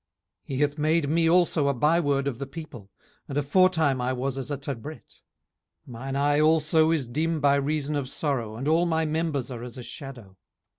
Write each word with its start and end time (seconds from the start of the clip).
18:017:006 0.47 0.47
He 0.47 0.57
hath 0.63 0.77
made 0.79 1.09
me 1.09 1.29
also 1.29 1.67
a 1.67 1.75
byword 1.75 2.27
of 2.27 2.39
the 2.39 2.47
people; 2.47 2.89
and 3.27 3.37
aforetime 3.37 4.01
I 4.01 4.13
was 4.13 4.35
as 4.35 4.49
a 4.49 4.57
tabret. 4.57 5.05
18:017:007 5.87 5.91
Mine 5.91 6.15
eye 6.15 6.39
also 6.41 6.89
is 6.89 7.05
dim 7.05 7.39
by 7.39 7.53
reason 7.53 7.95
of 7.95 8.09
sorrow, 8.09 8.55
and 8.55 8.67
all 8.67 8.87
my 8.87 9.05
members 9.05 9.51
are 9.51 9.61
as 9.63 9.77
a 9.77 9.83
shadow. 9.83 10.37